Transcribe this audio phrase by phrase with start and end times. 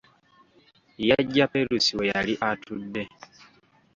[1.09, 3.03] Yaggya Perusi we yali atudde.